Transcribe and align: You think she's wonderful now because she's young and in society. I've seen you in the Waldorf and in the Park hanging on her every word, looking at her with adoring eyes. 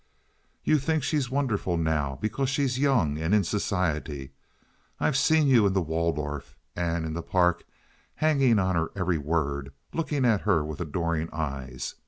You 0.63 0.79
think 0.79 1.03
she's 1.03 1.29
wonderful 1.29 1.77
now 1.77 2.17
because 2.19 2.49
she's 2.49 2.79
young 2.79 3.19
and 3.19 3.35
in 3.35 3.43
society. 3.43 4.31
I've 4.99 5.15
seen 5.15 5.45
you 5.45 5.67
in 5.67 5.73
the 5.73 5.81
Waldorf 5.83 6.57
and 6.75 7.05
in 7.05 7.13
the 7.13 7.21
Park 7.21 7.65
hanging 8.15 8.57
on 8.57 8.73
her 8.75 8.89
every 8.95 9.19
word, 9.19 9.71
looking 9.93 10.25
at 10.25 10.41
her 10.41 10.65
with 10.65 10.81
adoring 10.81 11.29
eyes. 11.31 11.93